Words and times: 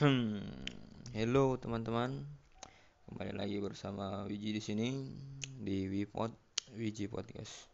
Hmm, 0.00 0.40
hello 1.12 1.60
teman-teman, 1.60 2.24
kembali 3.04 3.36
lagi 3.36 3.60
bersama 3.60 4.24
Wiji 4.24 4.56
di 4.56 4.62
sini 4.64 4.88
di 5.60 5.92
Wipod 5.92 6.32
Wiji 6.72 7.04
Podcast. 7.04 7.68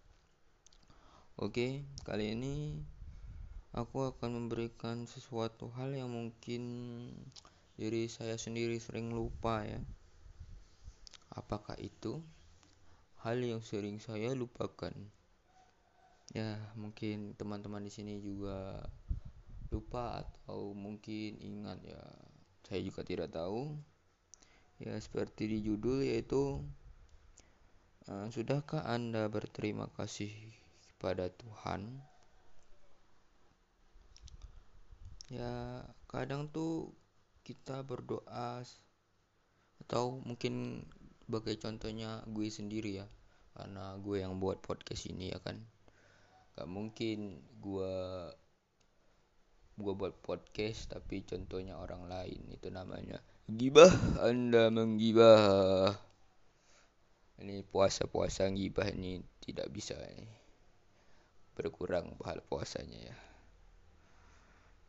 Oke, 1.39 1.87
kali 2.03 2.35
ini 2.35 2.83
aku 3.71 4.11
akan 4.11 4.43
memberikan 4.43 5.07
sesuatu 5.07 5.71
hal 5.79 5.95
yang 5.95 6.11
mungkin 6.11 6.67
diri 7.79 8.11
saya 8.11 8.35
sendiri 8.35 8.83
sering 8.83 9.15
lupa 9.15 9.63
ya. 9.63 9.79
Apakah 11.31 11.79
itu 11.79 12.27
hal 13.23 13.39
yang 13.39 13.63
sering 13.63 14.03
saya 14.03 14.35
lupakan? 14.35 14.99
Ya, 16.35 16.59
mungkin 16.75 17.39
teman-teman 17.39 17.87
di 17.87 17.95
sini 17.95 18.19
juga 18.19 18.83
lupa 19.71 20.23
atau 20.23 20.75
mungkin 20.77 21.39
ingat 21.41 21.79
ya. 21.83 22.03
Saya 22.67 22.81
juga 22.83 23.07
tidak 23.07 23.35
tahu. 23.35 23.79
Ya 24.77 24.93
seperti 25.01 25.49
di 25.49 25.59
judul 25.65 26.05
yaitu 26.05 26.61
uh, 28.11 28.29
sudahkah 28.29 28.85
anda 28.85 29.25
berterima 29.33 29.89
kasih 29.97 30.31
kepada 30.95 31.33
Tuhan? 31.33 32.05
Ya 35.33 35.83
kadang 36.07 36.53
tuh 36.53 36.93
kita 37.43 37.83
berdoa 37.83 38.63
atau 39.87 40.19
mungkin 40.23 40.87
sebagai 41.27 41.59
contohnya 41.59 42.23
gue 42.31 42.47
sendiri 42.47 43.03
ya 43.03 43.07
karena 43.57 43.99
gue 43.99 44.23
yang 44.23 44.39
buat 44.39 44.63
podcast 44.63 45.09
ini 45.11 45.33
ya 45.33 45.41
kan. 45.41 45.59
Gak 46.55 46.69
mungkin 46.69 47.43
gue 47.59 47.97
gue 49.77 49.93
buat 49.93 50.17
podcast 50.25 50.97
tapi 50.97 51.21
contohnya 51.29 51.77
orang 51.77 52.09
lain 52.09 52.49
itu 52.49 52.73
namanya 52.73 53.21
gibah. 53.47 53.93
Anda 54.25 54.73
menggibah. 54.73 55.95
Ini 57.37 57.61
puasa 57.69 58.09
puasa 58.09 58.49
gibah 58.49 58.89
ini 58.89 59.21
tidak 59.45 59.69
bisa 59.69 59.93
ini 60.17 60.27
berkurang 61.57 62.17
pahala 62.21 62.45
puasanya 62.45 63.01
ya. 63.13 63.17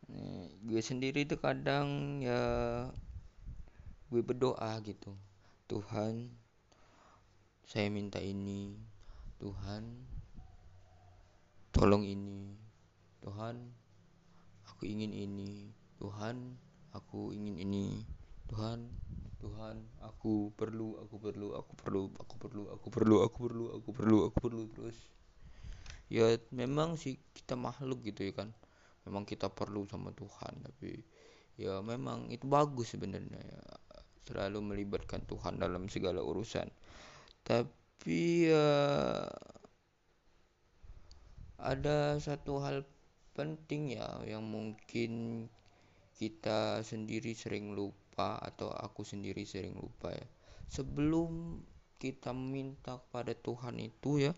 Ini, 0.08 0.52
gue 0.68 0.80
sendiri 0.84 1.24
itu 1.24 1.36
kadang 1.40 2.20
ya 2.24 2.40
gue 4.08 4.22
berdoa 4.24 4.80
gitu. 4.84 5.12
Tuhan 5.68 6.32
saya 7.68 7.92
minta 7.92 8.20
ini. 8.20 8.76
Tuhan 9.40 9.84
tolong 11.72 12.04
ini. 12.08 12.56
Tuhan 13.20 13.77
aku 14.78 14.86
ingin 14.86 15.10
ini. 15.10 15.74
Tuhan 15.98 16.54
aku 16.94 17.34
ingin 17.34 17.58
ini. 17.58 17.98
Tuhan 18.46 18.86
Tuhan 19.42 19.82
aku 20.06 20.54
perlu 20.54 21.02
aku 21.02 21.18
perlu 21.18 21.50
aku 21.50 21.74
perlu 21.74 22.02
aku 22.14 22.34
perlu 22.38 22.62
aku 22.70 22.86
perlu 22.86 23.16
aku 23.18 23.38
perlu 23.42 23.66
aku 23.74 23.90
perlu 23.90 24.18
aku 24.30 24.38
perlu 24.38 24.62
terus. 24.70 24.94
Ya 26.06 26.30
memang 26.54 26.94
sih 26.94 27.18
kita 27.34 27.58
makhluk 27.58 28.06
gitu 28.06 28.30
ya 28.30 28.38
kan. 28.38 28.54
Memang 29.02 29.26
kita 29.26 29.50
perlu 29.50 29.82
sama 29.90 30.14
Tuhan 30.14 30.62
tapi 30.62 31.02
ya 31.58 31.82
memang 31.82 32.30
itu 32.30 32.46
bagus 32.46 32.94
sebenarnya 32.94 33.34
ya. 33.34 33.62
Selalu 34.30 34.62
melibatkan 34.62 35.26
Tuhan 35.26 35.58
dalam 35.58 35.90
segala 35.90 36.22
urusan. 36.22 36.70
Tapi 37.42 38.46
ya 38.46 38.70
ada 41.58 42.14
satu 42.22 42.62
hal 42.62 42.86
penting 43.38 43.94
ya 43.94 44.18
yang 44.26 44.42
mungkin 44.42 45.46
kita 46.18 46.82
sendiri 46.82 47.30
sering 47.38 47.78
lupa 47.78 48.34
atau 48.42 48.74
aku 48.74 49.06
sendiri 49.06 49.46
sering 49.46 49.78
lupa 49.78 50.10
ya. 50.10 50.26
Sebelum 50.66 51.62
kita 52.02 52.34
minta 52.34 52.98
kepada 52.98 53.38
Tuhan 53.38 53.78
itu 53.78 54.26
ya 54.26 54.34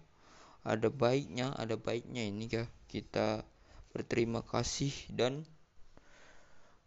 ada 0.60 0.92
baiknya 0.92 1.56
ada 1.56 1.80
baiknya 1.80 2.28
ini 2.28 2.44
ya 2.52 2.68
kita 2.92 3.48
berterima 3.96 4.44
kasih 4.44 4.92
dan 5.08 5.48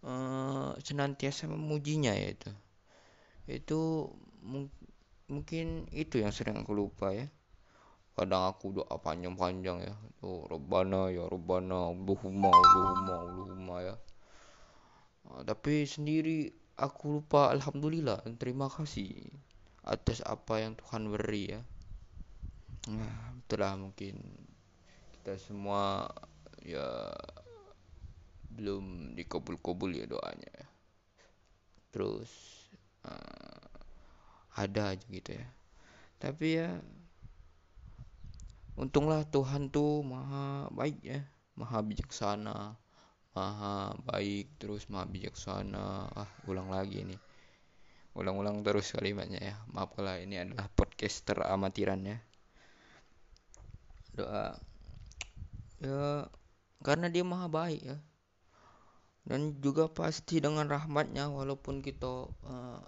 uh, 0.06 0.78
senantiasa 0.78 1.50
memujinya 1.50 2.14
ya 2.14 2.30
itu. 2.38 2.52
Itu 3.50 3.80
mung 4.46 4.70
mungkin 5.26 5.90
itu 5.90 6.22
yang 6.22 6.30
sering 6.30 6.62
aku 6.62 6.78
lupa 6.78 7.10
ya 7.10 7.26
kadang 8.14 8.46
aku 8.46 8.78
doa 8.82 8.96
panjang-panjang 9.02 9.90
ya. 9.90 9.96
Tuh 10.22 10.46
Rabbana 10.46 11.10
ya 11.10 11.26
Rabbana 11.26 11.94
Allahumma 11.94 12.50
Allahumma 12.54 13.16
Allahumma 13.26 13.76
ya. 13.82 13.96
Nah, 15.24 15.42
tapi 15.44 15.88
sendiri 15.90 16.54
aku 16.78 17.22
lupa 17.22 17.50
Alhamdulillah 17.50 18.22
terima 18.38 18.70
kasih 18.70 19.30
atas 19.84 20.22
apa 20.24 20.62
yang 20.62 20.78
Tuhan 20.78 21.10
beri 21.10 21.58
ya. 21.58 21.62
Nah 22.94 23.34
itulah 23.40 23.74
mungkin 23.76 24.22
kita 25.20 25.40
semua 25.40 26.08
ya 26.64 27.12
belum 28.54 29.18
dikabul-kabul 29.18 29.92
ya 29.98 30.06
doanya 30.06 30.52
ya. 30.54 30.68
Terus 31.90 32.30
uh, 33.06 33.68
ada 34.54 34.94
aja 34.94 35.06
gitu 35.10 35.34
ya. 35.34 35.48
Tapi 36.22 36.48
ya 36.62 36.70
untunglah 38.80 39.26
Tuhan 39.30 39.70
tuh 39.70 40.02
maha 40.02 40.70
baik 40.74 41.00
ya 41.06 41.22
maha 41.54 41.86
bijaksana 41.86 42.74
maha 43.34 43.98
baik 44.06 44.58
terus 44.62 44.86
maha 44.90 45.10
bijaksana. 45.10 46.10
Ah 46.14 46.30
ulang 46.46 46.70
lagi 46.70 47.02
nih 47.06 47.22
ulang-ulang 48.14 48.62
terus 48.62 48.94
kalimatnya 48.94 49.42
ya. 49.42 49.56
Maaf 49.74 49.98
ini 50.22 50.38
adalah 50.38 50.70
podcaster 50.70 51.42
amatiran 51.50 52.02
ya. 52.06 52.18
Doa. 54.14 54.54
Ya 55.82 56.30
karena 56.86 57.10
dia 57.10 57.26
maha 57.26 57.50
baik 57.50 57.82
ya. 57.82 57.98
Dan 59.24 59.58
juga 59.64 59.88
pasti 59.90 60.44
dengan 60.44 60.68
rahmatnya 60.68 61.32
walaupun 61.32 61.80
kita 61.80 62.28
uh, 62.28 62.82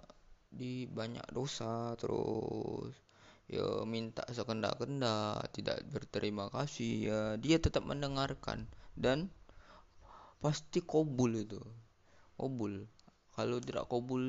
di 0.52 0.84
banyak 0.86 1.24
dosa 1.32 1.96
terus 1.96 2.92
ya 3.46 3.86
minta 3.86 4.26
sekendak-kendak 4.26 5.54
tidak 5.54 5.86
berterima 5.90 6.50
kasih 6.50 6.92
ya 7.06 7.20
dia 7.38 7.56
tetap 7.62 7.86
mendengarkan. 7.86 8.66
Dan 8.96 9.30
pasti 10.42 10.82
kobul 10.82 11.46
itu. 11.46 11.62
Kobul 12.36 12.86
kalau 13.36 13.60
tidak 13.60 13.84
kobul 13.92 14.24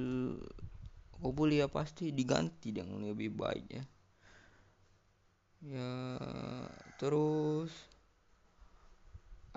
kobul 1.17 1.50
ya 1.50 1.72
pasti 1.72 2.11
diganti 2.11 2.75
dengan 2.75 3.07
lebih 3.07 3.33
baik 3.33 3.66
ya. 3.72 3.83
Ya 5.63 5.91
terus 7.01 7.73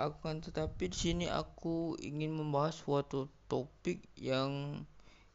akan 0.00 0.40
tetapi 0.40 0.88
di 0.88 0.96
sini 0.96 1.26
aku 1.28 1.92
ingin 2.00 2.32
membahas 2.32 2.80
suatu 2.80 3.28
topik 3.52 4.00
yang 4.16 4.80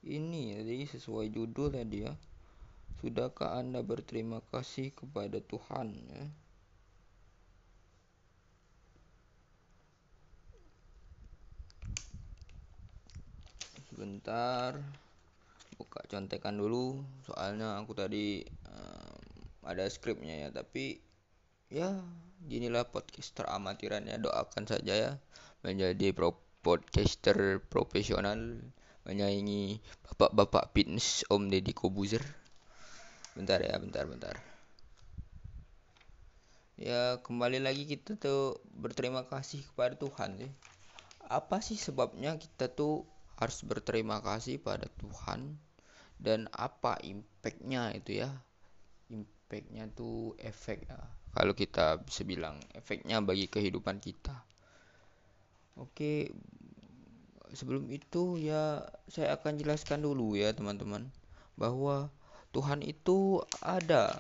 ini 0.01 0.57
jadi 0.57 0.89
sesuai 0.89 1.29
judul 1.29 1.69
tadi 1.69 2.09
ya 2.09 2.17
Sudahkah 3.03 3.59
Anda 3.59 3.83
berterima 3.83 4.39
kasih 4.49 4.95
kepada 4.95 5.43
Tuhan? 5.43 5.93
Ya? 6.09 6.25
Sebentar, 13.91 14.79
buka 15.75 16.03
contekan 16.07 16.55
dulu. 16.55 17.03
Soalnya 17.27 17.79
aku 17.79 17.95
tadi 17.95 18.43
um, 18.67 19.19
ada 19.67 19.87
skripnya 19.87 20.47
ya, 20.47 20.49
tapi 20.51 20.99
ya 21.71 21.99
inilah 22.47 22.87
podcaster 22.91 23.47
amatiran 23.47 24.07
ya. 24.07 24.19
Doakan 24.19 24.65
saja 24.67 24.93
ya 24.95 25.11
menjadi 25.63 26.15
pro 26.15 26.35
podcaster 26.65 27.61
profesional 27.69 28.57
menyaingi 29.05 29.77
bapak-bapak 30.01 30.73
fitness 30.73 31.21
Om 31.29 31.53
Deddy 31.53 31.77
Kobuzer 31.77 32.25
bentar 33.35 33.59
ya 33.61 33.75
bentar 33.77 34.07
bentar. 34.07 34.35
Ya 36.75 37.19
kembali 37.23 37.63
lagi 37.63 37.87
kita 37.87 38.19
tuh 38.19 38.59
berterima 38.75 39.27
kasih 39.27 39.63
kepada 39.63 39.95
Tuhan 39.95 40.39
sih. 40.39 40.51
Apa 41.27 41.59
sih 41.59 41.75
sebabnya 41.75 42.35
kita 42.39 42.71
tuh 42.71 43.05
harus 43.35 43.61
berterima 43.61 44.23
kasih 44.23 44.59
pada 44.59 44.87
Tuhan? 44.99 45.59
Dan 46.15 46.47
apa 46.55 46.95
impactnya 47.03 47.91
itu 47.95 48.23
ya? 48.23 48.31
Impactnya 49.11 49.91
tuh 49.91 50.33
efek 50.39 50.87
ya 50.87 50.99
kalau 51.35 51.51
kita 51.51 51.99
bisa 51.99 52.23
bilang 52.23 52.55
efeknya 52.71 53.19
bagi 53.19 53.51
kehidupan 53.51 53.99
kita. 53.99 54.31
Oke 55.75 56.31
sebelum 57.51 57.91
itu 57.91 58.39
ya 58.39 58.87
saya 59.11 59.35
akan 59.35 59.59
jelaskan 59.59 59.99
dulu 59.99 60.39
ya 60.39 60.55
teman-teman 60.55 61.11
bahwa 61.59 62.07
Tuhan 62.55 62.79
itu 62.87 63.43
ada 63.59 64.15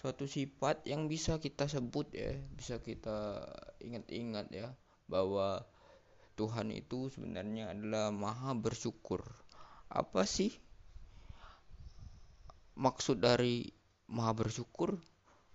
suatu 0.00 0.24
sifat 0.24 0.88
yang 0.88 1.04
bisa 1.04 1.36
kita 1.36 1.68
sebut 1.68 2.08
ya, 2.16 2.32
bisa 2.56 2.80
kita 2.80 3.44
ingat-ingat 3.84 4.48
ya 4.48 4.72
bahwa 5.04 5.60
Tuhan 6.40 6.72
itu 6.72 7.12
sebenarnya 7.12 7.76
adalah 7.76 8.08
maha 8.08 8.56
bersyukur. 8.56 9.20
Apa 9.92 10.24
sih 10.24 10.48
maksud 12.72 13.20
dari 13.20 13.68
maha 14.08 14.32
bersyukur? 14.32 14.96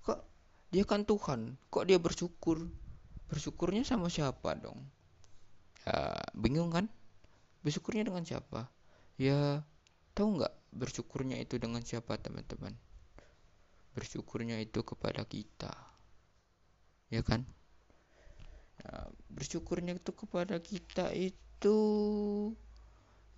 Kok 0.06 0.22
dia 0.70 0.86
kan 0.86 1.02
Tuhan, 1.02 1.58
kok 1.74 1.90
dia 1.90 1.98
bersyukur? 1.98 2.62
Bersyukurnya 3.26 3.82
sama 3.82 4.14
siapa 4.14 4.54
dong? 4.54 4.86
Ya, 5.82 6.14
bingung 6.38 6.70
kan? 6.70 6.86
Bersyukurnya 7.66 8.06
dengan 8.06 8.22
siapa? 8.22 8.70
Ya, 9.18 9.66
tahu 10.14 10.38
nggak 10.38 10.57
bersyukurnya 10.78 11.42
itu 11.42 11.58
dengan 11.58 11.82
siapa 11.82 12.16
teman-teman? 12.22 12.78
Bersyukurnya 13.98 14.62
itu 14.62 14.86
kepada 14.86 15.26
kita. 15.26 15.74
Ya 17.10 17.26
kan? 17.26 17.50
Nah, 18.86 19.10
bersyukurnya 19.34 19.98
itu 19.98 20.14
kepada 20.14 20.62
kita 20.62 21.10
itu 21.18 21.78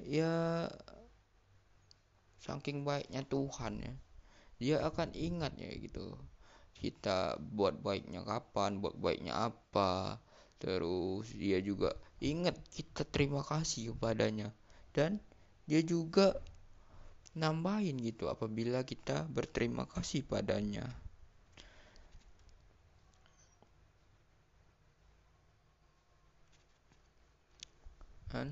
ya 0.04 0.68
saking 2.44 2.84
baiknya 2.84 3.24
Tuhan 3.24 3.74
ya. 3.80 3.94
Dia 4.60 4.78
akan 4.84 5.16
ingat 5.16 5.56
ya 5.56 5.72
gitu. 5.80 6.20
Kita 6.76 7.40
buat 7.40 7.80
baiknya 7.80 8.24
kapan, 8.28 8.84
buat 8.84 9.00
baiknya 9.00 9.52
apa. 9.52 10.20
Terus 10.60 11.32
dia 11.32 11.64
juga 11.64 11.96
ingat 12.20 12.60
kita 12.76 13.08
terima 13.08 13.40
kasih 13.48 13.96
kepadanya. 13.96 14.52
Dan 14.92 15.24
dia 15.64 15.80
juga 15.80 16.36
nambahin 17.36 17.98
gitu 18.02 18.30
apabila 18.32 18.82
kita 18.88 19.28
berterima 19.30 19.86
kasih 19.90 20.22
padanya. 20.26 20.86
kan? 28.30 28.48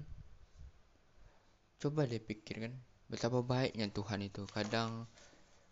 Coba 1.77 2.09
deh 2.09 2.17
pikir 2.19 2.55
kan 2.65 2.73
betapa 3.11 3.39
baiknya 3.45 3.87
Tuhan 3.93 4.19
itu. 4.25 4.43
Kadang 4.49 5.05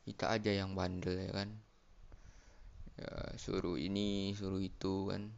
kita 0.06 0.26
aja 0.36 0.52
yang 0.54 0.72
bandel 0.78 1.18
ya 1.18 1.32
kan? 1.34 1.50
Ya, 2.96 3.12
suruh 3.36 3.76
ini 3.76 4.32
suruh 4.38 4.62
itu 4.62 5.12
kan? 5.12 5.34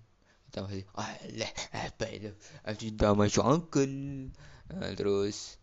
Kita 0.47 0.59
masih 0.67 0.85
ah 0.99 1.11
lah 1.39 1.51
apa 1.87 2.05
itu? 2.11 2.31
Ah, 2.67 2.75
tidak 2.75 3.11
masuk 3.17 3.45
akal. 3.47 3.91
Nah, 4.69 4.91
terus 4.99 5.57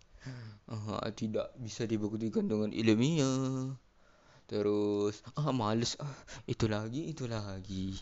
ah, 0.70 1.10
tidak 1.12 1.52
bisa 1.60 1.84
dibuktikan 1.84 2.48
dengan 2.48 2.70
ilmiah. 2.72 3.74
Terus 4.44 5.24
ah 5.36 5.50
males. 5.52 5.96
Ah 6.00 6.16
itu 6.44 6.68
lagi 6.68 7.08
itu 7.12 7.24
lagi. 7.24 7.96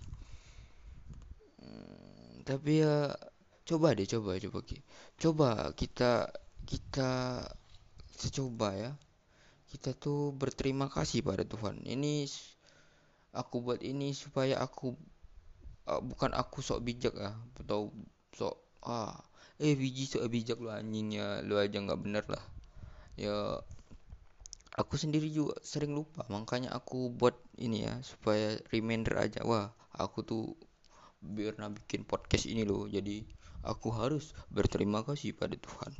Hmm, 1.62 2.42
tapi 2.42 2.82
ya 2.82 3.14
coba 3.62 3.94
deh 3.94 4.06
coba 4.10 4.34
coba 4.42 4.58
coba 5.18 5.50
kita 5.78 6.30
kita 6.66 7.10
coba 8.38 8.68
ya. 8.74 8.92
Kita 9.72 9.96
tuh 9.96 10.36
berterima 10.36 10.90
kasih 10.92 11.24
pada 11.24 11.46
Tuhan. 11.48 11.80
Ini 11.86 12.28
aku 13.32 13.64
buat 13.64 13.80
ini 13.80 14.12
supaya 14.12 14.60
aku 14.60 14.92
uh, 15.88 16.02
bukan 16.04 16.36
aku 16.36 16.60
sok 16.60 16.84
bijak 16.84 17.14
ya 17.16 17.32
atau 17.64 17.90
sok 18.36 18.56
ah 18.84 19.16
eh 19.62 19.74
biji 19.78 20.04
sok 20.10 20.26
bijak 20.34 20.58
lu 20.58 20.68
anjing. 20.74 21.14
Ya 21.14 21.40
lu 21.46 21.54
aja 21.56 21.78
nggak 21.78 22.00
bener 22.02 22.24
lah. 22.26 22.44
Ya 23.14 23.62
aku 24.74 24.94
sendiri 24.98 25.30
juga 25.30 25.54
sering 25.62 25.94
lupa. 25.94 26.26
Makanya 26.26 26.74
aku 26.74 27.14
buat 27.14 27.38
ini 27.56 27.86
ya 27.86 27.94
supaya 28.02 28.58
reminder 28.74 29.14
aja. 29.22 29.40
Wah 29.46 29.70
aku 29.94 30.26
tuh 30.26 30.44
biar 31.22 31.54
bikin 31.70 32.02
podcast 32.02 32.50
ini 32.50 32.66
loh. 32.66 32.90
Jadi 32.90 33.22
Aku 33.62 33.94
harus 33.94 34.34
berterima 34.50 35.06
kasih 35.06 35.38
pada 35.38 35.54
Tuhan. 35.54 35.94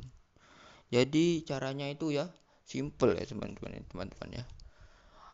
Jadi 0.91 1.47
caranya 1.47 1.87
itu 1.87 2.11
ya 2.11 2.27
simple 2.67 3.15
ya 3.15 3.23
teman-teman 3.23 3.79
teman-teman 3.87 4.43
ya. 4.43 4.45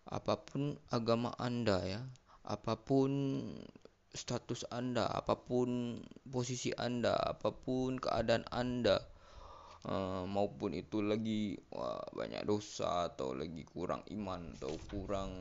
Apa 0.05 0.37
pun 0.45 0.77
agama 0.93 1.33
Anda 1.41 1.81
ya, 1.85 2.01
apa 2.45 2.77
pun 2.77 3.09
status 4.13 4.65
Anda, 4.73 5.05
apa 5.05 5.37
pun 5.37 6.01
posisi 6.25 6.73
Anda, 6.73 7.13
apa 7.13 7.53
pun 7.53 8.01
keadaan 8.01 8.45
Anda, 8.49 8.97
uh, 9.85 10.25
maupun 10.27 10.75
itu 10.75 10.99
lagi 10.99 11.55
wah, 11.71 12.03
banyak 12.11 12.43
dosa 12.43 13.07
atau 13.13 13.31
lagi 13.37 13.63
kurang 13.63 14.03
iman 14.11 14.57
atau 14.59 14.75
kurang 14.91 15.31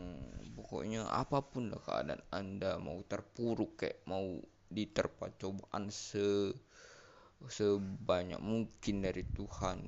pokoknya 0.54 1.08
apa 1.08 1.42
pun 1.42 1.72
lah 1.72 1.80
keadaan 1.82 2.22
Anda 2.30 2.78
mau 2.78 3.00
terpuruk 3.02 3.80
kayak 3.82 4.04
mau 4.06 4.38
diterpa 4.68 5.32
cobaan 5.40 5.88
se 5.88 6.52
sebanyak 7.38 8.42
mungkin 8.42 9.00
dari 9.00 9.22
Tuhan 9.22 9.78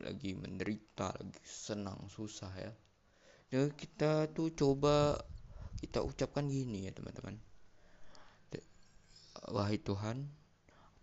lagi 0.00 0.32
menderita 0.32 1.12
lagi 1.12 1.44
senang 1.44 2.08
susah 2.08 2.52
ya. 2.56 2.72
Dan 3.52 3.70
kita 3.76 4.32
tuh 4.32 4.50
coba 4.56 5.14
kita 5.78 6.00
ucapkan 6.00 6.48
gini 6.48 6.88
ya 6.88 6.92
teman-teman 6.96 7.36
wahai 9.50 9.80
Tuhan 9.80 10.28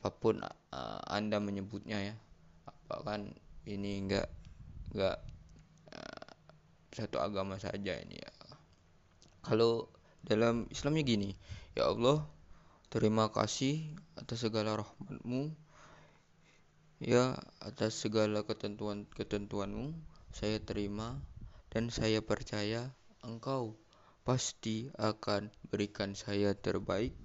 apa 0.01 0.09
pun 0.17 0.41
uh, 0.41 1.01
anda 1.05 1.37
menyebutnya 1.37 2.01
ya 2.01 2.15
apa 2.65 2.95
kan 3.05 3.21
ini 3.69 4.01
enggak 4.01 4.29
enggak 4.93 5.17
uh, 5.93 6.29
satu 6.91 7.21
agama 7.21 7.61
saja 7.61 7.95
ini 8.01 8.17
ya. 8.17 8.31
Kalau 9.41 9.89
dalam 10.21 10.69
Islamnya 10.69 11.01
gini 11.01 11.33
ya 11.73 11.89
Allah 11.89 12.21
Terima 12.91 13.31
kasih 13.31 13.87
atas 14.19 14.43
segala 14.43 14.75
rahmatmu 14.75 15.55
Ya 16.99 17.39
atas 17.63 17.97
segala 17.97 18.43
ketentuan-ketentuanmu 18.43 19.95
Saya 20.35 20.59
terima 20.59 21.17
dan 21.71 21.87
saya 21.87 22.19
percaya 22.19 22.91
engkau 23.23 23.79
pasti 24.27 24.91
akan 24.99 25.49
berikan 25.71 26.13
saya 26.19 26.51
terbaik 26.51 27.15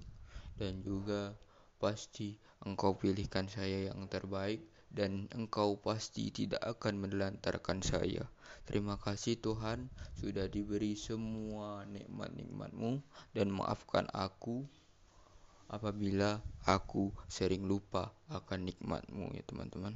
Dan 0.57 0.81
juga 0.81 1.37
pasti 1.77 2.33
engkau 2.65 2.97
pilihkan 2.97 3.45
saya 3.45 3.93
yang 3.93 4.09
terbaik 4.09 4.65
dan 4.89 5.29
engkau 5.35 5.77
pasti 5.77 6.33
tidak 6.33 6.63
akan 6.63 7.05
menelantarkan 7.05 7.85
saya. 7.85 8.25
Terima 8.65 8.97
kasih 8.97 9.39
Tuhan 9.39 9.87
sudah 10.17 10.49
diberi 10.49 10.97
semua 10.97 11.85
nikmat-nikmatmu 11.87 12.99
dan 13.31 13.47
maafkan 13.53 14.09
aku 14.11 14.65
apabila 15.67 16.39
aku 16.63 17.11
sering 17.27 17.67
lupa 17.67 18.15
akan 18.31 18.71
nikmatmu 18.71 19.35
ya 19.35 19.43
teman-teman. 19.43 19.95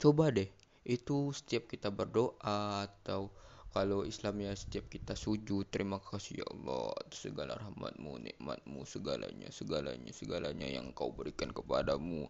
Coba 0.00 0.32
deh, 0.32 0.48
itu 0.86 1.34
setiap 1.36 1.68
kita 1.68 1.92
berdoa 1.92 2.88
atau 2.88 3.28
kalau 3.70 4.02
Islamnya 4.02 4.50
setiap 4.54 4.90
kita 4.90 5.14
sujud 5.14 5.70
terima 5.70 6.02
kasih 6.02 6.42
ya 6.42 6.46
Allah 6.50 6.94
atas 6.98 7.26
segala 7.26 7.54
rahmatmu 7.58 8.12
nikmatmu 8.26 8.82
segalanya 8.84 9.48
segalanya 9.54 10.10
segalanya 10.10 10.66
yang 10.66 10.90
kau 10.90 11.14
berikan 11.14 11.54
kepadamu 11.54 12.26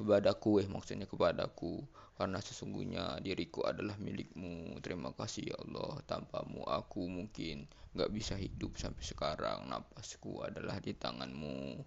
kepadaku 0.00 0.64
eh 0.64 0.68
maksudnya 0.72 1.04
kepadaku. 1.04 1.84
Karena 2.16 2.40
sesungguhnya 2.40 3.20
diriku 3.20 3.68
adalah 3.68 4.00
milikmu. 4.00 4.80
Terima 4.80 5.12
kasih 5.12 5.52
ya 5.52 5.56
Allah 5.60 6.00
tanpamu 6.08 6.64
aku 6.64 7.04
mungkin 7.04 7.68
nggak 7.92 8.10
bisa 8.16 8.40
hidup 8.40 8.80
sampai 8.80 9.04
sekarang. 9.04 9.68
Napasku 9.68 10.40
adalah 10.40 10.80
di 10.80 10.96
tanganmu 10.96 11.84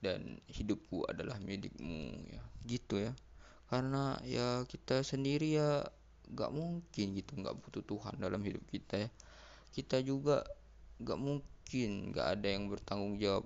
dan 0.00 0.40
hidupku 0.48 1.04
adalah 1.04 1.36
milikmu 1.36 2.16
ya. 2.32 2.42
Gitu 2.64 2.96
ya. 3.08 3.12
Karena 3.68 4.16
ya 4.24 4.64
kita 4.64 5.04
sendiri 5.04 5.60
ya 5.60 5.84
nggak 6.30 6.50
mungkin 6.54 7.06
gitu 7.18 7.32
nggak 7.38 7.56
butuh 7.58 7.82
Tuhan 7.84 8.14
dalam 8.18 8.40
hidup 8.42 8.64
kita 8.70 9.06
ya. 9.06 9.10
Kita 9.70 10.02
juga 10.02 10.42
nggak 11.00 11.18
mungkin 11.18 11.90
nggak 12.14 12.26
ada 12.38 12.48
yang 12.50 12.66
bertanggung 12.70 13.18
jawab 13.18 13.44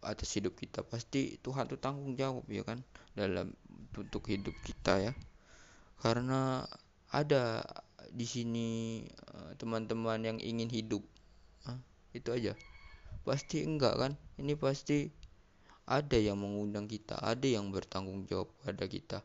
atas 0.00 0.30
hidup 0.36 0.56
kita. 0.56 0.84
Pasti 0.84 1.36
Tuhan 1.40 1.68
tuh 1.68 1.80
tanggung 1.80 2.16
jawab 2.16 2.44
ya 2.48 2.64
kan 2.64 2.80
dalam 3.12 3.52
untuk 3.96 4.24
hidup 4.28 4.54
kita 4.64 5.10
ya. 5.10 5.12
Karena 6.00 6.64
ada 7.12 7.60
di 8.10 8.24
sini 8.24 9.02
eh, 9.06 9.52
teman-teman 9.60 10.20
yang 10.24 10.38
ingin 10.40 10.70
hidup 10.72 11.04
Hah? 11.68 11.76
itu 12.16 12.32
aja. 12.32 12.56
Pasti 13.26 13.64
enggak 13.64 13.94
kan? 14.00 14.12
Ini 14.40 14.56
pasti 14.56 15.12
ada 15.90 16.14
yang 16.14 16.38
mengundang 16.38 16.86
kita 16.86 17.18
ada 17.18 17.42
yang 17.42 17.74
bertanggung 17.74 18.22
jawab 18.30 18.46
pada 18.62 18.86
kita 18.86 19.18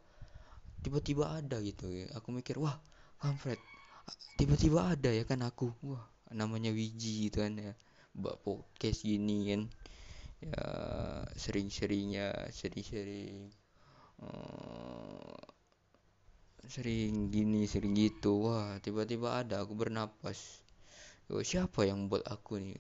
tiba-tiba 0.86 1.42
ada 1.42 1.58
gitu 1.66 1.90
ya. 1.90 2.06
Aku 2.22 2.30
mikir 2.30 2.62
wah 2.62 2.78
kampret 3.18 3.58
tiba-tiba 4.38 4.94
ada 4.94 5.10
ya 5.10 5.26
kan 5.26 5.42
aku. 5.42 5.74
Wah 5.82 6.06
namanya 6.30 6.70
Wiji 6.70 7.26
gitu 7.30 7.42
kan 7.42 7.58
ya. 7.58 7.74
Mbak 8.14 8.46
podcast 8.46 9.02
gini 9.02 9.50
kan. 9.50 9.62
Ya 10.46 10.62
sering-seringnya 11.34 12.54
sering-sering 12.54 13.50
uh, 14.22 15.42
sering 16.70 17.34
gini 17.34 17.66
sering 17.66 17.98
gitu. 17.98 18.46
Wah 18.46 18.78
tiba-tiba 18.86 19.42
ada 19.42 19.66
aku 19.66 19.74
bernapas. 19.74 20.62
Oh, 21.34 21.42
siapa 21.42 21.90
yang 21.90 22.06
buat 22.06 22.22
aku 22.30 22.62
nih? 22.62 22.78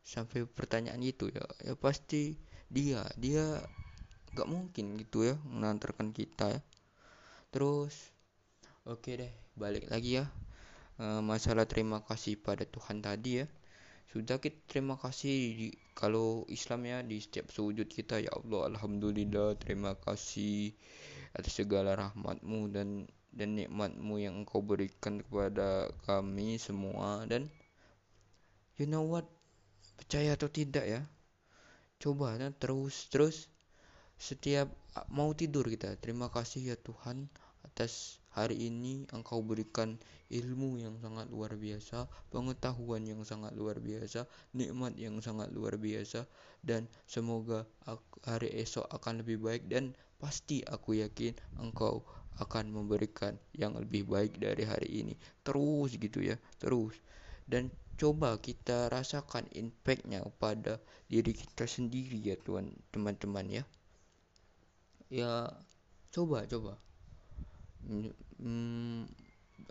Sampai 0.00 0.48
pertanyaan 0.48 1.04
itu 1.04 1.28
ya 1.28 1.44
ya 1.60 1.76
pasti 1.76 2.32
dia. 2.72 3.04
Dia 3.20 3.60
gak 4.32 4.48
mungkin 4.48 4.96
gitu 5.00 5.28
ya 5.28 5.36
mengantarkan 5.44 6.12
kita 6.12 6.56
ya 6.56 6.60
terus 7.56 8.12
oke 8.84 9.16
deh 9.16 9.32
balik 9.56 9.88
lagi 9.88 10.20
ya. 10.20 10.28
E, 11.00 11.24
masalah 11.24 11.64
terima 11.64 12.04
kasih 12.04 12.36
pada 12.36 12.68
Tuhan 12.68 13.00
tadi 13.00 13.40
ya. 13.40 13.48
Sudah 14.12 14.36
kita 14.36 14.60
terima 14.68 15.00
kasih 15.00 15.32
di, 15.56 15.68
kalau 15.96 16.44
Islam 16.52 16.84
ya 16.84 17.00
di 17.00 17.16
setiap 17.16 17.48
sujud 17.48 17.88
kita 17.88 18.20
ya 18.20 18.28
Allah 18.36 18.76
Alhamdulillah 18.76 19.56
terima 19.56 19.96
kasih 19.96 20.76
atas 21.32 21.56
segala 21.56 21.96
rahmatmu 21.96 22.68
dan 22.68 23.08
dan 23.32 23.56
nikmatmu 23.56 24.20
yang 24.20 24.44
engkau 24.44 24.60
berikan 24.60 25.24
kepada 25.24 25.88
kami 26.04 26.60
semua. 26.60 27.24
Dan 27.24 27.48
you 28.76 28.84
know 28.84 29.00
what? 29.08 29.24
Percaya 29.96 30.36
atau 30.36 30.52
tidak 30.52 30.84
ya? 30.84 31.00
Coba 31.96 32.36
ya, 32.36 32.52
terus 32.52 33.08
terus 33.08 33.48
setiap 34.20 34.68
mau 35.12 35.32
tidur 35.36 35.68
kita 35.68 35.92
terima 36.00 36.32
kasih 36.32 36.72
ya 36.72 36.76
Tuhan 36.80 37.28
atas 37.76 38.24
hari 38.32 38.72
ini 38.72 39.04
engkau 39.12 39.44
berikan 39.44 40.00
ilmu 40.32 40.80
yang 40.80 40.96
sangat 40.96 41.28
luar 41.28 41.60
biasa 41.60 42.08
pengetahuan 42.32 43.04
yang 43.04 43.20
sangat 43.20 43.52
luar 43.52 43.84
biasa 43.84 44.24
nikmat 44.56 44.96
yang 44.96 45.20
sangat 45.20 45.52
luar 45.52 45.76
biasa 45.76 46.24
dan 46.64 46.88
semoga 47.04 47.68
hari 48.24 48.48
esok 48.64 48.88
akan 48.88 49.20
lebih 49.20 49.44
baik 49.44 49.68
dan 49.68 49.92
pasti 50.16 50.64
aku 50.64 51.04
yakin 51.04 51.36
engkau 51.60 52.00
akan 52.40 52.72
memberikan 52.72 53.36
yang 53.52 53.76
lebih 53.76 54.08
baik 54.08 54.40
dari 54.40 54.64
hari 54.64 55.04
ini. 55.04 55.12
Terus 55.44 56.00
gitu 56.00 56.24
ya 56.24 56.40
terus. 56.56 56.96
Dan 57.44 57.68
coba 58.00 58.40
kita 58.40 58.88
rasakan 58.88 59.52
impactnya 59.52 60.24
pada 60.40 60.80
diri 61.12 61.36
kita 61.36 61.68
sendiri 61.68 62.24
ya 62.24 62.40
tuan 62.40 62.72
teman-teman 62.88 63.60
ya. 63.60 63.64
Ya 65.12 65.52
coba 66.12 66.48
coba 66.48 66.80
hmm, 67.86 69.06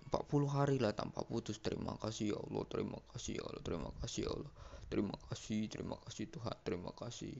40 0.09 0.47
hari 0.47 0.77
lah 0.79 0.95
tanpa 0.95 1.21
putus 1.27 1.59
terima 1.59 1.99
kasih 1.99 2.33
ya 2.33 2.37
Allah 2.39 2.63
terima 2.71 2.99
kasih 3.13 3.39
ya 3.39 3.43
Allah 3.45 3.63
terima 3.63 3.89
kasih 4.01 4.21
ya 4.25 4.31
Allah 4.31 4.51
terima 4.87 5.15
kasih 5.29 5.61
terima 5.67 5.95
kasih 6.01 6.25
Tuhan 6.31 6.55
terima 6.63 6.91
kasih 6.95 7.35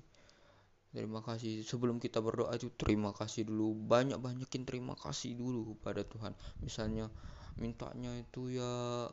Terima 0.96 1.20
kasih. 1.20 1.60
Sebelum 1.68 2.00
kita 2.00 2.24
berdoa 2.24 2.56
itu 2.56 2.72
terima 2.72 3.12
kasih 3.12 3.44
dulu. 3.44 3.76
Banyak-banyakin 3.76 4.64
terima 4.64 4.96
kasih 4.96 5.36
dulu 5.36 5.76
pada 5.84 6.08
Tuhan. 6.08 6.32
Misalnya 6.64 7.12
mintanya 7.60 8.16
itu 8.16 8.48
ya 8.48 9.12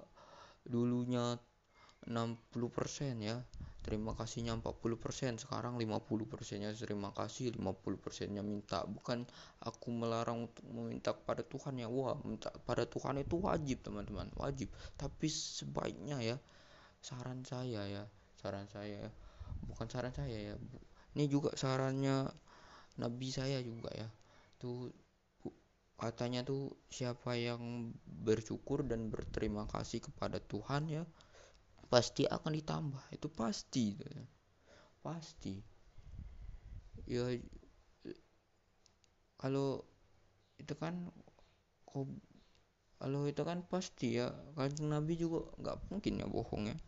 dulunya 0.62 1.42
60% 2.06 3.18
ya. 3.18 3.42
Terima 3.82 4.14
kasihnya 4.14 4.54
40%, 4.62 5.42
sekarang 5.42 5.74
50%-nya 5.74 6.70
terima 6.78 7.10
kasih, 7.10 7.50
50%-nya 7.58 8.42
minta. 8.46 8.86
Bukan 8.86 9.26
aku 9.58 9.88
melarang 9.90 10.46
untuk 10.46 10.64
meminta 10.70 11.10
kepada 11.10 11.42
Tuhan 11.42 11.82
ya. 11.82 11.90
Wah, 11.90 12.14
minta 12.22 12.54
pada 12.62 12.86
Tuhan 12.86 13.18
itu 13.18 13.42
wajib, 13.42 13.82
teman-teman, 13.82 14.30
wajib. 14.38 14.70
Tapi 14.94 15.26
sebaiknya 15.26 16.22
ya 16.22 16.36
saran 17.02 17.42
saya 17.42 17.82
ya, 17.90 18.04
saran 18.38 18.70
saya 18.70 19.10
ya. 19.10 19.12
Bukan 19.66 19.90
saran 19.90 20.14
saya 20.14 20.54
ya, 20.54 20.54
ini 21.18 21.26
juga 21.28 21.52
sarannya 21.58 22.30
nabi 23.00 23.28
saya 23.32 23.60
juga 23.64 23.88
ya 23.92 24.08
tuh 24.60 24.92
katanya 25.96 26.42
tuh 26.42 26.74
siapa 26.90 27.38
yang 27.38 27.94
bersyukur 28.04 28.82
dan 28.82 29.06
berterima 29.06 29.70
kasih 29.70 30.02
kepada 30.02 30.42
Tuhan 30.42 30.90
ya 30.90 31.04
pasti 31.92 32.22
akan 32.24 32.52
ditambah. 32.56 33.04
Itu 33.12 33.28
pasti 33.28 33.86
ya. 34.00 34.24
pasti. 35.04 35.54
Ya 37.04 37.24
kalau 39.36 39.84
itu 40.62 40.74
kan 40.78 40.94
kalau 43.00 43.20
itu 43.28 43.42
kan 43.44 43.58
pasti 43.72 44.08
ya. 44.16 44.32
Kanjeng 44.56 44.88
nabi 44.88 45.14
juga 45.20 45.44
nggak 45.60 45.76
mungkin 45.92 46.12
ya 46.22 46.26
bohong 46.30 46.64
ya. 46.72 46.78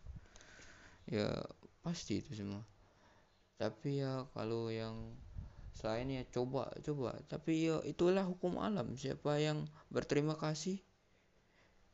Ya 1.05 1.29
pasti 1.85 2.25
itu 2.25 2.33
semua. 2.33 2.63
Tapi 3.61 4.01
ya 4.01 4.25
kalau 4.33 4.73
yang 4.73 4.97
selain 5.77 6.09
ya 6.09 6.25
coba 6.33 6.73
coba. 6.87 7.11
Tapi 7.29 7.53
ya 7.69 7.77
itulah 7.85 8.25
hukum 8.25 8.57
alam. 8.63 8.97
Siapa 8.97 9.37
yang 9.43 9.69
berterima 9.93 10.39
kasih 10.41 10.81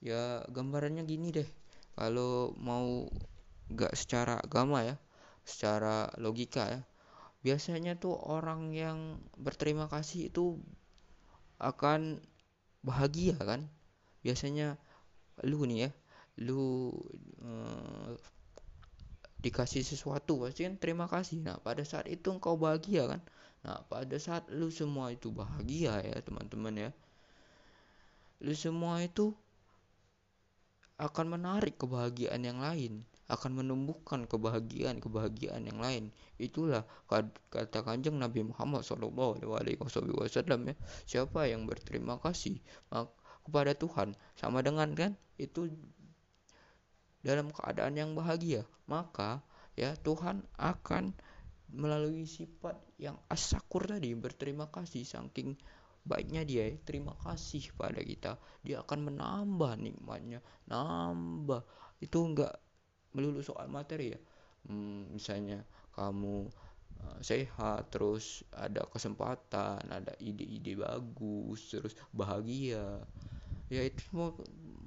ya 0.00 0.44
gambarannya 0.48 1.04
gini 1.04 1.28
deh 1.28 1.48
kalau 2.00 2.56
mau 2.56 3.04
gak 3.68 3.92
secara 3.92 4.40
agama 4.40 4.80
ya 4.88 4.96
secara 5.44 6.08
logika 6.16 6.64
ya 6.64 6.80
biasanya 7.44 7.96
tuh 7.96 8.16
orang 8.16 8.72
yang 8.76 9.20
berterima 9.36 9.88
kasih 9.88 10.28
itu 10.32 10.60
akan 11.60 12.20
bahagia 12.84 13.36
kan? 13.36 13.68
Biasanya 14.24 14.76
lu 15.44 15.64
nih 15.64 15.88
ya 15.88 15.90
lu 16.40 16.92
eh, 17.44 18.12
dikasih 19.40 19.84
sesuatu 19.84 20.44
pasti 20.44 20.68
kan 20.68 20.76
terima 20.76 21.08
kasih. 21.08 21.40
Nah 21.40 21.56
pada 21.60 21.84
saat 21.84 22.08
itu 22.12 22.28
engkau 22.28 22.60
bahagia 22.60 23.08
kan? 23.08 23.20
Nah 23.64 23.80
pada 23.88 24.16
saat 24.20 24.48
lu 24.52 24.68
semua 24.72 25.12
itu 25.12 25.32
bahagia 25.32 26.00
ya 26.00 26.16
teman-teman 26.20 26.88
ya 26.88 26.90
lu 28.40 28.56
semua 28.56 29.04
itu 29.04 29.36
akan 31.00 31.40
menarik 31.40 31.80
kebahagiaan 31.80 32.44
yang 32.44 32.60
lain 32.60 33.08
akan 33.30 33.62
menumbuhkan 33.62 34.26
kebahagiaan-kebahagiaan 34.26 35.62
yang 35.62 35.78
lain. 35.78 36.10
Itulah 36.36 36.82
kata 37.06 37.86
kanjeng 37.86 38.18
Nabi 38.18 38.42
Muhammad 38.42 38.82
SAW 38.82 39.38
ya. 39.38 40.74
Siapa 41.06 41.46
yang 41.46 41.62
berterima 41.70 42.18
kasih 42.18 42.58
kepada 43.46 43.72
Tuhan 43.78 44.18
sama 44.34 44.66
dengan 44.66 44.90
kan 44.98 45.14
itu 45.38 45.70
dalam 47.22 47.54
keadaan 47.54 47.94
yang 47.94 48.18
bahagia, 48.18 48.66
maka 48.90 49.46
ya 49.78 49.94
Tuhan 49.94 50.42
akan 50.58 51.14
melalui 51.70 52.26
sifat 52.26 52.74
yang 52.98 53.14
asakur 53.30 53.86
tadi 53.86 54.10
berterima 54.18 54.66
kasih 54.74 55.06
saking 55.06 55.54
baiknya 56.04 56.42
dia 56.42 56.72
terima 56.82 57.12
kasih 57.20 57.70
pada 57.76 58.00
kita. 58.00 58.40
Dia 58.64 58.80
akan 58.82 59.12
menambah 59.12 59.76
nikmatnya. 59.76 60.40
Nambah. 60.68 61.62
Itu 62.00 62.24
enggak 62.24 62.56
melulu 63.12 63.44
soal 63.44 63.68
materi 63.68 64.16
ya. 64.16 64.20
Hmm, 64.68 65.08
misalnya 65.12 65.64
kamu 65.96 66.48
uh, 67.00 67.18
sehat 67.20 67.92
terus 67.92 68.44
ada 68.52 68.84
kesempatan 68.88 69.80
ada 69.88 70.12
ide-ide 70.20 70.76
bagus 70.80 71.72
terus 71.72 71.92
bahagia. 72.12 73.04
Ya 73.70 73.86
itu 73.86 74.00
semua 74.10 74.34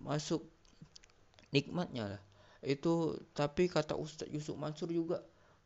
masuk 0.04 0.44
nikmatnya 1.54 2.18
lah. 2.18 2.22
Itu 2.64 3.20
tapi 3.36 3.68
kata 3.70 3.96
Ustadz 3.96 4.32
Yusuf 4.32 4.56
Mansur 4.56 4.90
juga 4.90 5.22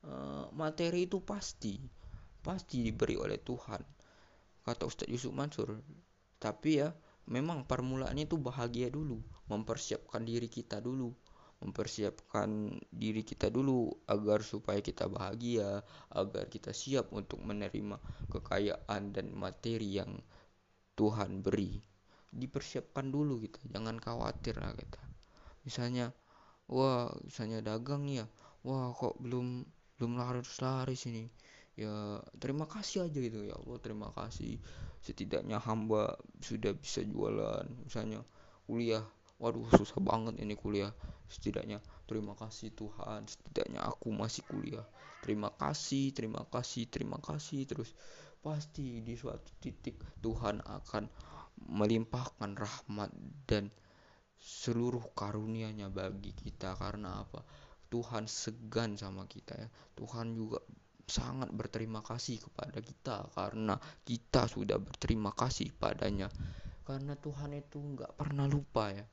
uh, 0.05 0.49
materi 0.53 1.05
itu 1.05 1.21
pasti 1.21 1.77
pasti 2.41 2.79
diberi 2.79 3.19
oleh 3.19 3.41
Tuhan 3.43 3.96
kata 4.67 4.83
Ustadz 4.83 5.07
Yusuf 5.07 5.31
Mansur. 5.31 5.79
Tapi 6.37 6.83
ya 6.83 6.91
memang 7.31 7.63
permulaannya 7.63 8.27
itu 8.27 8.35
bahagia 8.35 8.91
dulu 8.91 9.23
mempersiapkan 9.47 10.27
diri 10.27 10.51
kita 10.51 10.83
dulu 10.83 11.15
mempersiapkan 11.57 12.77
diri 12.93 13.25
kita 13.25 13.49
dulu 13.49 13.89
agar 14.05 14.45
supaya 14.45 14.77
kita 14.77 15.09
bahagia 15.09 15.81
agar 16.13 16.45
kita 16.53 16.69
siap 16.69 17.09
untuk 17.09 17.41
menerima 17.41 17.97
kekayaan 18.29 19.09
dan 19.09 19.33
materi 19.33 19.97
yang 19.97 20.21
Tuhan 20.93 21.41
beri. 21.41 21.81
Dipersiapkan 22.29 23.09
dulu 23.09 23.41
gitu 23.41 23.57
jangan 23.73 23.97
khawatir 23.97 24.61
lah 24.61 24.77
kita. 24.77 25.01
Misalnya 25.65 26.13
wah 26.69 27.09
misalnya 27.25 27.65
dagang 27.65 28.05
ya 28.05 28.29
wah 28.61 28.93
kok 28.93 29.17
belum 29.17 29.65
belum 29.97 30.11
laris 30.13 30.61
laris 30.61 31.09
ini 31.09 31.25
ya 31.77 32.19
terima 32.41 32.65
kasih 32.65 33.05
aja 33.05 33.17
gitu. 33.21 33.45
Ya 33.45 33.53
Allah 33.53 33.77
terima 33.79 34.09
kasih. 34.11 34.57
Setidaknya 35.05 35.61
hamba 35.61 36.17
sudah 36.41 36.73
bisa 36.73 37.05
jualan. 37.05 37.69
Misalnya 37.85 38.25
kuliah. 38.65 39.05
Waduh 39.37 39.69
susah 39.77 40.01
banget 40.01 40.41
ini 40.41 40.57
kuliah. 40.57 40.89
Setidaknya 41.29 41.77
terima 42.09 42.33
kasih 42.33 42.73
Tuhan. 42.73 43.29
Setidaknya 43.29 43.85
aku 43.85 44.09
masih 44.09 44.41
kuliah. 44.49 44.83
Terima 45.21 45.53
kasih 45.53 46.09
terima 46.17 46.41
kasih 46.49 46.89
terima 46.89 47.21
kasih. 47.21 47.69
Terus 47.69 47.93
pasti 48.41 49.05
di 49.05 49.13
suatu 49.13 49.53
titik 49.61 50.01
Tuhan 50.25 50.65
akan 50.65 51.05
melimpahkan 51.69 52.57
rahmat 52.57 53.13
dan 53.45 53.69
seluruh 54.41 55.13
karunia-Nya 55.13 55.93
bagi 55.93 56.33
kita. 56.33 56.73
Karena 56.73 57.21
apa? 57.21 57.45
Tuhan 57.87 58.25
segan 58.25 58.99
sama 58.99 59.29
kita 59.29 59.53
ya. 59.55 59.69
Tuhan 59.95 60.33
juga 60.33 60.59
sangat 61.07 61.47
berterima 61.55 62.03
kasih 62.03 62.43
kepada 62.43 62.83
kita 62.83 63.31
karena 63.31 63.79
kita 64.03 64.51
sudah 64.51 64.75
berterima 64.77 65.31
kasih 65.31 65.71
padanya. 65.71 66.27
Karena 66.83 67.15
Tuhan 67.15 67.55
itu 67.55 67.79
nggak 67.79 68.15
pernah 68.19 68.47
lupa 68.47 68.91
ya. 68.91 69.07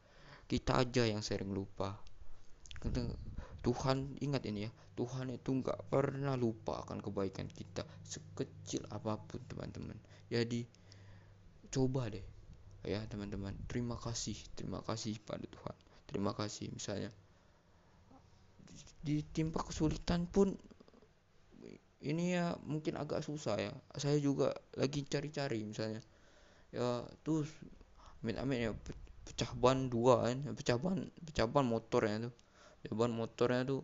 Kita 0.44 0.82
aja 0.82 1.06
yang 1.06 1.22
sering 1.22 1.54
lupa. 1.54 1.94
Tuhan 3.64 4.20
ingat 4.20 4.44
ini 4.44 4.68
ya 4.68 4.70
Tuhan 4.92 5.32
itu 5.32 5.56
nggak 5.56 5.88
pernah 5.88 6.36
lupa 6.36 6.84
akan 6.84 7.00
kebaikan 7.00 7.48
kita 7.48 7.80
sekecil 8.04 8.84
apa 8.92 9.16
pun 9.16 9.40
teman-teman 9.48 9.96
jadi 10.28 10.68
coba 11.72 12.12
deh 12.12 12.22
ya 12.84 13.00
teman-teman 13.08 13.56
terima 13.64 13.96
kasih 13.96 14.36
terima 14.52 14.84
kasih 14.84 15.16
pada 15.24 15.48
Tuhan 15.48 15.76
terima 16.04 16.36
kasih 16.36 16.68
misalnya 16.76 17.08
ditimpa 19.00 19.64
kesulitan 19.64 20.28
pun 20.28 20.52
ini 22.04 22.36
ya 22.36 22.52
mungkin 22.68 23.00
agak 23.00 23.24
susah 23.24 23.56
ya. 23.56 23.72
Saya 23.96 24.20
juga 24.20 24.52
lagi 24.76 25.00
cari-cari 25.08 25.64
misalnya. 25.64 26.04
Ya 26.68 27.02
terus 27.24 27.48
amit-amit 28.20 28.58
ya 28.60 28.70
pecah 29.24 29.50
ban 29.56 29.88
dua 29.88 30.28
kan. 30.28 30.44
Pecah 30.52 30.76
ban 30.76 31.08
pecah 31.24 31.48
ban 31.48 31.64
motornya 31.64 32.28
tuh. 32.28 32.34
Ya 32.84 32.92
ban 32.92 33.10
motornya 33.10 33.64
tuh 33.64 33.82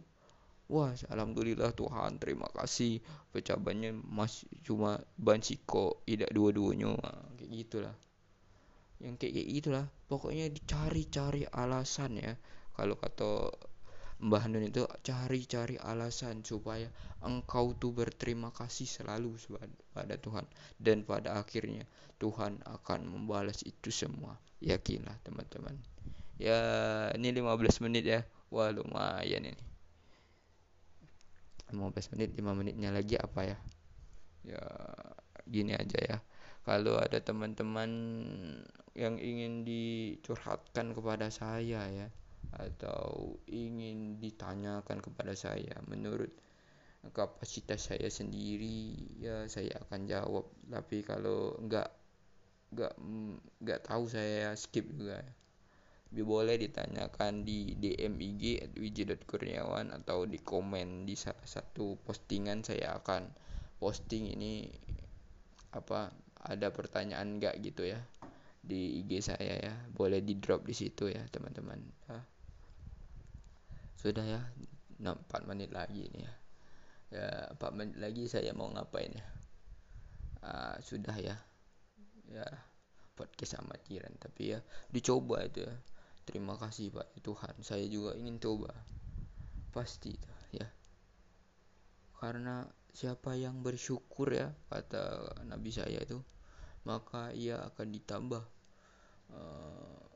wah 0.71 0.93
alhamdulillah 1.11 1.73
Tuhan 1.73 2.21
terima 2.21 2.47
kasih. 2.53 3.01
Pecah 3.33 3.57
bannya 3.57 3.97
masih 3.97 4.47
cuma 4.63 5.01
ban 5.17 5.41
siko 5.41 6.05
tidak 6.05 6.29
dua-duanya. 6.37 6.93
Kayak 7.41 7.51
gitulah. 7.57 7.97
Yang 9.01 9.15
kayak 9.17 9.49
gitulah. 9.49 9.87
Pokoknya 10.07 10.53
dicari-cari 10.53 11.49
alasan 11.49 12.21
ya. 12.21 12.37
Kalau 12.77 13.01
kata 13.01 13.49
Mbah 14.21 14.53
Nun 14.53 14.69
itu 14.69 14.85
cari-cari 15.01 15.81
alasan 15.81 16.45
supaya 16.45 16.93
engkau 17.25 17.73
tuh 17.73 17.97
berterima 17.97 18.53
kasih 18.53 18.85
selalu 18.85 19.33
pada 19.97 20.21
Tuhan. 20.21 20.45
Dan 20.77 21.09
pada 21.09 21.41
akhirnya 21.41 21.89
Tuhan 22.21 22.61
akan 22.69 23.01
membalas 23.09 23.65
itu 23.65 23.89
semua. 23.89 24.37
Yakinlah 24.61 25.17
teman-teman. 25.25 25.73
Ya 26.37 26.61
ini 27.17 27.33
15 27.33 27.81
menit 27.81 28.05
ya. 28.05 28.21
Wah 28.53 28.69
lumayan 28.69 29.49
ini. 29.49 29.65
15 31.73 32.13
menit 32.13 32.37
5 32.37 32.45
menitnya 32.53 32.93
lagi 32.93 33.17
apa 33.17 33.57
ya? 33.57 33.59
Ya 34.45 34.65
gini 35.49 35.73
aja 35.73 35.97
ya. 35.97 36.19
Kalau 36.69 37.01
ada 37.01 37.25
teman-teman 37.25 37.89
yang 38.93 39.17
ingin 39.17 39.65
dicurhatkan 39.65 40.93
kepada 40.93 41.33
saya 41.33 41.89
ya 41.89 42.13
atau 42.57 43.39
ingin 43.47 44.19
ditanyakan 44.19 44.99
kepada 44.99 45.33
saya 45.39 45.79
menurut 45.87 46.31
kapasitas 47.09 47.89
saya 47.89 48.13
sendiri 48.13 48.93
ya 49.17 49.49
saya 49.49 49.81
akan 49.89 50.05
jawab 50.05 50.45
tapi 50.69 51.01
kalau 51.01 51.57
enggak 51.57 51.89
enggak 52.75 52.93
enggak 53.63 53.81
tahu 53.89 54.05
saya 54.05 54.53
skip 54.53 54.85
juga 54.93 55.25
ya. 55.25 55.33
boleh 56.27 56.61
ditanyakan 56.61 57.47
di 57.47 57.73
DM 57.79 58.21
IG 58.21 58.77
wiji.kurniawan 58.77 59.95
atau 59.97 60.29
di 60.29 60.37
komen 60.43 61.09
di 61.09 61.17
salah 61.17 61.47
satu 61.49 61.97
postingan 62.05 62.61
saya 62.67 63.01
akan 63.01 63.33
posting 63.81 64.37
ini 64.37 64.69
apa 65.73 66.13
ada 66.45 66.69
pertanyaan 66.69 67.41
enggak 67.41 67.57
gitu 67.65 67.89
ya 67.89 68.03
di 68.61 69.01
IG 69.01 69.25
saya 69.25 69.57
ya 69.57 69.75
boleh 69.97 70.21
di 70.21 70.37
drop 70.37 70.69
di 70.69 70.77
situ 70.77 71.09
ya 71.09 71.25
teman-teman 71.33 71.81
ya. 71.81 72.21
Sudah 74.01 74.25
ya 74.25 74.41
4 74.97 75.29
menit 75.45 75.69
lagi 75.77 76.09
nih 76.09 76.25
ya. 76.25 76.35
Ya 77.13 77.29
4 77.53 77.77
menit 77.77 77.97
lagi 78.01 78.25
saya 78.25 78.57
mau 78.57 78.73
ngapain 78.73 79.13
ya? 79.13 79.27
Uh, 80.41 80.77
sudah 80.81 81.13
ya. 81.21 81.37
Ya 82.25 82.49
podcast 83.13 83.61
amatiran 83.61 84.17
tapi 84.17 84.57
ya 84.57 84.65
dicoba 84.89 85.45
itu 85.45 85.69
ya. 85.69 85.77
Terima 86.25 86.57
kasih 86.57 86.97
Pak 86.97 87.21
Tuhan. 87.21 87.61
Saya 87.61 87.85
juga 87.93 88.17
ingin 88.17 88.41
coba. 88.41 88.73
Pasti 89.69 90.17
itu 90.17 90.33
ya. 90.57 90.65
Karena 92.17 92.65
siapa 92.97 93.37
yang 93.37 93.61
bersyukur 93.61 94.33
ya 94.33 94.49
kata 94.73 95.37
Nabi 95.47 95.71
saya 95.71 96.01
itu 96.01 96.19
maka 96.83 97.31
ia 97.37 97.61
akan 97.61 97.87
ditambah 97.93 98.45
uh, 99.31 100.10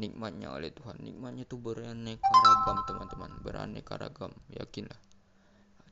nikmatnya 0.00 0.48
oleh 0.48 0.72
Tuhan. 0.72 0.96
Nikmatnya 1.04 1.44
itu 1.44 1.60
beraneka 1.60 2.32
ragam 2.32 2.78
teman-teman, 2.88 3.30
beraneka 3.44 4.00
ragam, 4.00 4.32
yakinlah. 4.48 4.96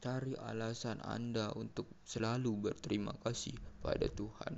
Cari 0.00 0.32
alasan 0.40 1.04
Anda 1.04 1.52
untuk 1.52 1.92
selalu 2.08 2.72
berterima 2.72 3.12
kasih 3.20 3.52
pada 3.84 4.08
Tuhan. 4.08 4.56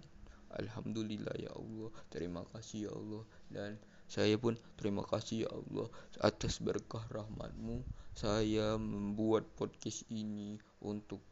Alhamdulillah 0.54 1.34
ya 1.34 1.50
Allah, 1.54 1.90
terima 2.10 2.46
kasih 2.54 2.86
ya 2.86 2.92
Allah 2.94 3.22
dan 3.50 3.70
saya 4.10 4.34
pun 4.34 4.58
terima 4.74 5.06
kasih 5.06 5.46
ya 5.46 5.48
Allah 5.54 5.86
atas 6.18 6.58
berkah 6.58 7.06
rahmatmu 7.14 7.86
saya 8.18 8.74
membuat 8.74 9.46
podcast 9.54 10.02
ini 10.10 10.58
untuk 10.82 11.22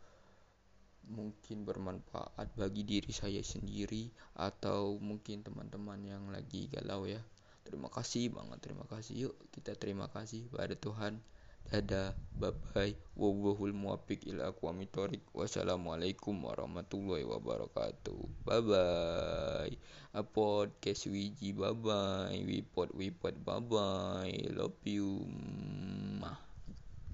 mungkin 1.11 1.67
bermanfaat 1.67 2.55
bagi 2.55 2.87
diri 2.87 3.11
saya 3.11 3.43
sendiri 3.43 4.07
atau 4.39 4.95
mungkin 5.03 5.43
teman-teman 5.43 5.99
yang 6.07 6.31
lagi 6.31 6.71
galau 6.71 7.03
ya 7.03 7.19
terima 7.69 7.93
kasih 7.93 8.33
banget 8.33 8.59
terima 8.65 8.85
kasih. 8.89 9.29
Yuk 9.29 9.35
kita 9.53 9.77
terima 9.77 10.09
kasih 10.09 10.49
pada 10.49 10.73
Tuhan. 10.73 11.21
Dadah 11.69 12.17
bye 12.33 12.57
bye 12.73 12.97
wawahul 13.13 13.77
muwafiq 13.77 14.25
ila 14.33 14.57
wassalamualaikum 15.37 16.33
warahmatullahi 16.41 17.29
wabarakatuh. 17.29 18.21
Bye 18.49 18.65
bye 18.65 19.75
a 20.17 20.23
podcast 20.25 21.13
wiji 21.13 21.53
bye 21.53 21.77
bye 21.77 22.41
wipot 22.49 22.89
wipot 22.97 23.37
bye 23.45 23.61
bye 23.61 24.33
love 24.57 24.81
you 24.89 25.29